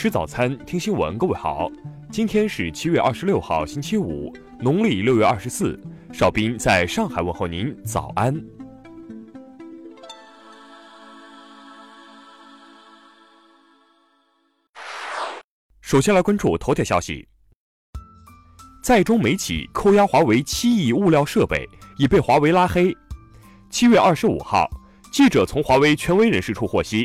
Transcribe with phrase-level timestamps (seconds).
[0.00, 1.18] 吃早餐，听新闻。
[1.18, 1.68] 各位好，
[2.08, 5.76] 今天是七月二十六号，星期五，农历六月二十四。
[6.12, 8.32] 邵斌在上海问候您，早安。
[15.80, 17.26] 首先来关注头条消息，
[18.80, 22.96] 在中美企扣押华为七亿物料设备，已被华为拉黑。
[23.68, 24.70] 七月二十五号，
[25.10, 27.04] 记者从华为权威人士处获悉。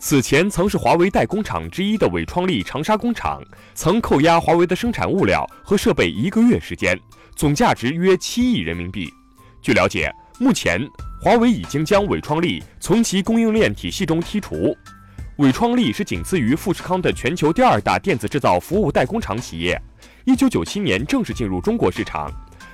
[0.00, 3.42] 此前曾是华为代工厂之一的伟创力长沙工厂，
[3.74, 6.98] 曾扣押华为的生产物料和设备一个月时间，
[7.34, 9.12] 总价值约七亿人民币。
[9.60, 10.80] 据了解，目前
[11.20, 14.76] 华为已经将伟创力从其供应链体系中剔除。
[15.38, 19.80] 伟创力是仅次于富士康的全球第二大电子制造服务代工厂企业，
[20.24, 22.30] 一九九七年正式进入中国市场，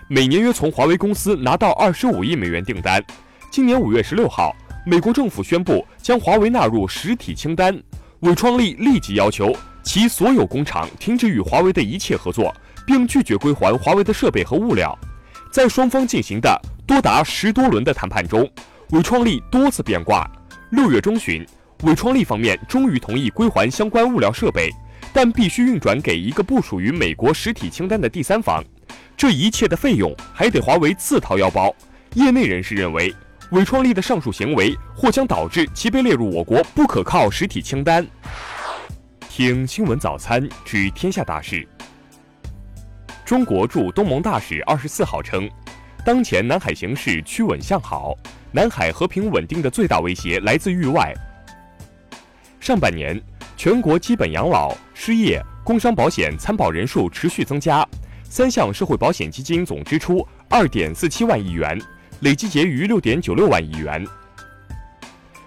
[0.08, 3.02] 每年约从华为公司拿到二十五亿美元订单。
[3.50, 4.54] 今年五月十六号。
[4.86, 7.74] 美国政府宣布将华为纳入实体清单，
[8.20, 9.50] 伟创力立即要求
[9.82, 12.54] 其所有工厂停止与华为的一切合作，
[12.86, 14.96] 并拒绝归还华为的设备和物料。
[15.50, 18.46] 在双方进行的多达十多轮的谈判中，
[18.90, 20.30] 伟创力多次变卦。
[20.70, 21.46] 六月中旬，
[21.84, 24.70] 伟创力方面终于同意归还相关物料设备，
[25.14, 28.62] 但必须运转给一个不属于美国实体清单的第三方，
[29.16, 31.74] 这一切的费用还得华为自掏腰包。
[32.16, 33.10] 业内人士认为。
[33.50, 38.06] 伟创力的上述行为或将导致其被列入我国不可靠实体清单。
[39.28, 41.66] 听新闻早餐知天下大事。
[43.24, 45.48] 中国驻东盟大使二十四号称，
[46.04, 48.14] 当前南海形势趋稳向好，
[48.52, 51.12] 南海和平稳定的最大威胁来自域外。
[52.60, 53.20] 上半年，
[53.56, 57.86] 全国基本养老、失业、工伤保险参保人数持续增加，
[58.24, 61.78] 三项社会保险基金总支出二点四七万亿元。
[62.20, 64.06] 累计结余六点九六万亿元。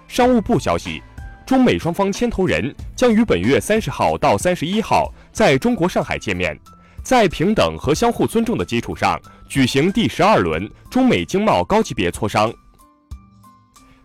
[0.06, 1.02] 商务部消息，
[1.46, 6.58] 中美双方牵头人将于本月三十号到三十一号在中国上海见面，
[7.02, 12.52] 在平等和相互尊重的基础上举行第十二轮中美经贸高级别磋商。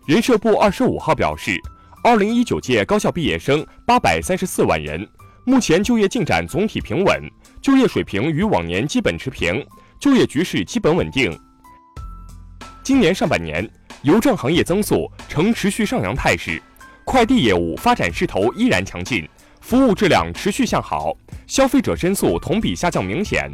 [0.06, 1.58] 人社部二十五号表示，
[2.04, 5.08] 二零一九届高校毕业生八百三十四万人，
[5.46, 7.22] 目前就业进展总体平稳，
[7.62, 9.66] 就业水平与往年基本持平，
[10.00, 11.32] 就业局势基本稳定。
[12.84, 13.68] 今年上半年，
[14.02, 16.62] 邮政行业增速呈持续上扬态势，
[17.06, 19.26] 快递业务发展势头依然强劲，
[19.62, 21.16] 服务质量持续向好，
[21.48, 23.50] 消费者申诉同比下降明显。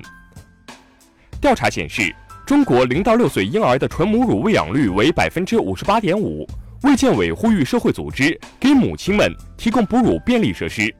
[1.40, 2.12] 调查显示，
[2.44, 6.48] 中国零到六岁婴儿的纯母乳喂养率为百分之五十八点五。
[6.84, 10.92] 卫健委呼吁社会组织给母亲们提供哺乳便利设施。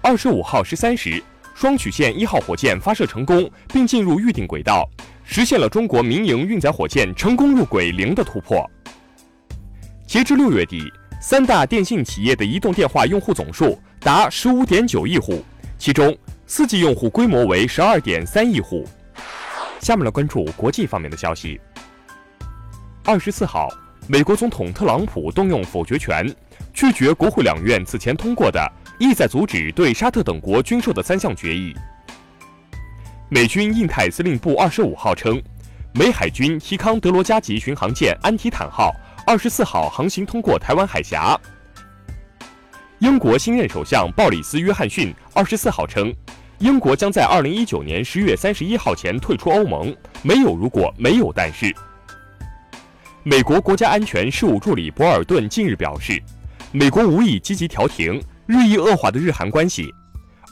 [0.00, 1.22] 二十五号十三时，
[1.62, 4.84] 双曲线一号火箭发射成功，并进入预定轨道。
[5.22, 8.68] 实现了中国民营运载火箭成功入轨零的突破。
[10.04, 15.44] 截至六月底，三大电信企业的移动电话用户总数达十五点九亿户，
[15.78, 16.12] 其中
[16.48, 18.84] 四 G 用户规模为十二点三亿户。
[19.78, 21.60] 下面来关注国际方面的消息。
[23.04, 23.68] 二十四号，
[24.08, 26.28] 美国总统特朗普动用否决权，
[26.74, 28.60] 拒绝国会两院此前通过的
[28.98, 31.72] 意在阻止对沙特等国军售的三项决议。
[33.28, 35.40] 美军印太司令部二十五号称，
[35.94, 38.92] 美海军提康德罗加级巡航舰安提坦号
[39.24, 41.38] 二十四号航行通过台湾海峡。
[42.98, 46.12] 英国新任首相鲍里斯·约翰逊二十四号称，
[46.58, 51.72] 英国将在二零一九年十月三十一号前退出欧盟，没有如果，没有但是。
[53.24, 56.20] 美国国家安全事务助理博尔顿近日表示，
[56.72, 59.92] 美国无意积极调停日益恶化的日韩关系。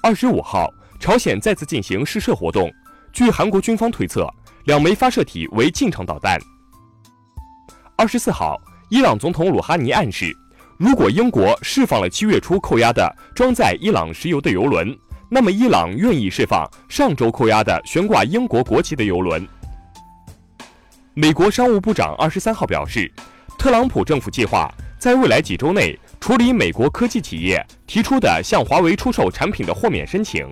[0.02, 0.72] 二十五号。
[1.00, 2.70] 朝鲜再次进行试射活动，
[3.10, 4.28] 据韩国军方推测，
[4.64, 6.38] 两枚发射体为近程导弹。
[7.96, 8.60] 二十四号，
[8.90, 10.36] 伊朗总统鲁哈尼暗示，
[10.76, 14.94] 如果英国释放了七月初扣押的装载伊朗石油的油轮，
[15.30, 19.48] 那么伊朗愿意释放上周扣押的悬挂英国国旗的油轮。
[21.20, 23.12] 美国商务部长二十三号表示，
[23.58, 30.48] 特朗普政府计划在未来几周内处理美国科技企业提出的向华为出售产品的豁免申请。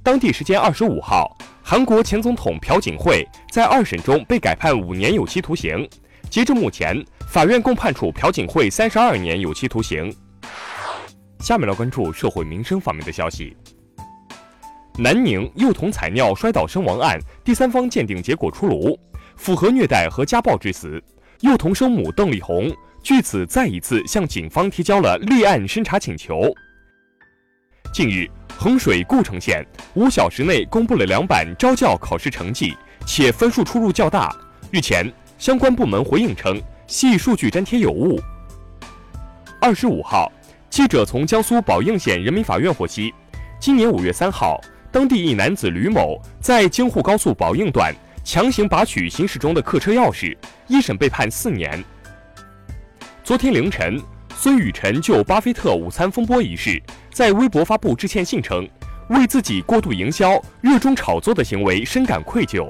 [0.00, 5.90] 当地时间二十五号，韩国前总统朴槿惠在二审中被改判五年有期徒刑。
[6.30, 10.14] 截至目前，法院共判处朴槿惠三十二年有期徒刑。
[11.40, 13.56] 下面来关注社会民生方面的消息。
[14.98, 18.98] 南宁幼童踩尿摔倒身亡案第三方鉴定结果出炉，
[19.36, 21.02] 符合虐待和家暴致死。
[21.40, 22.70] 幼童生母邓丽红
[23.02, 26.52] 据此再一次向警方提交了立案申查请求。
[27.92, 28.28] 近日。
[28.58, 32.76] 衡水故城县五小时内公布了两版招教考试成绩，
[33.06, 34.36] 且分数出入较大。
[34.70, 38.20] 日前，相关部门回应称系数据粘贴有误。
[39.62, 40.30] 二十五号，
[40.68, 43.14] 记者从江苏宝应县人民法院获悉，
[43.58, 44.60] 今年五月三号，
[44.92, 47.94] 当地一男子吕某在京沪高速宝应段
[48.24, 51.82] 强行拔取行驶中的客车钥匙，一审被判四年。
[53.22, 54.02] 昨天凌晨，
[54.34, 56.82] 孙雨晨就巴菲特午餐风波一事，
[57.12, 58.68] 在微博发布致歉信，称
[59.10, 62.68] 为自己过度营销、热衷炒作的行为深感愧疚。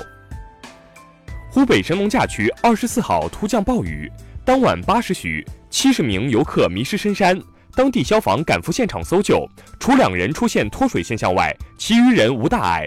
[1.50, 4.12] 湖北神农架区二十四号突降暴雨，
[4.44, 7.40] 当晚八时许，七十名游客迷失深山。
[7.80, 9.48] 当地消防赶赴现场搜救，
[9.78, 12.86] 除两人出现脱水现象外，其余人无大碍。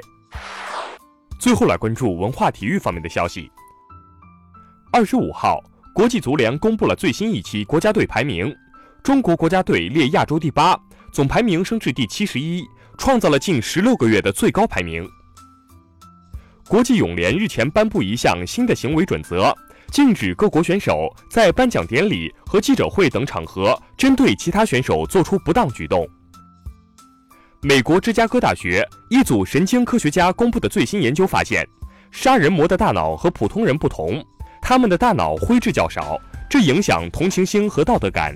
[1.40, 3.52] 最后来关注文化体育方面的消息。
[4.92, 5.60] 二十五号，
[5.96, 8.56] 国际足联公布了最新一期国家队排名，
[9.02, 10.80] 中国国家队列亚洲第八，
[11.12, 12.64] 总排名升至第七十一，
[12.96, 15.10] 创造了近十六个月的最高排名。
[16.68, 19.58] 国际泳联日前颁布一项新的行为准则。
[19.94, 26.10] 禁止各国选手在颁奖典礼和记者会等场合针对其他选手做出不当举动。
[27.62, 31.64] 美国芝加哥大学一组神经科学家公布的最新研究发现，
[32.10, 34.20] 杀人魔的大脑和普通人不同，
[34.64, 36.20] 他们的大脑灰质较少，
[36.50, 38.36] 这影响同情心和道德感。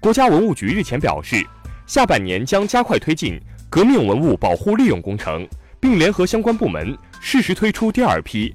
[0.00, 1.46] 国家文物局日前表示，
[1.86, 3.38] 下半年将加快推进
[3.68, 5.46] 革命文物保护利用工程，
[5.78, 8.54] 并联合相关部门适时推出第二批。